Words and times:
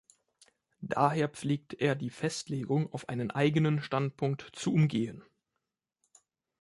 Daher 0.81 1.29
pflegte 1.29 1.75
er 1.75 1.93
die 1.93 2.09
Festlegung 2.09 2.91
auf 2.91 3.07
einen 3.07 3.29
eigenen 3.29 3.83
Standpunkt 3.83 4.49
zu 4.55 4.73
umgehen. 4.73 5.21